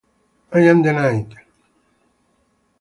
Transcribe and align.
I 0.51 0.61
am 0.61 0.81
the 0.81 0.93
night! 0.93 1.31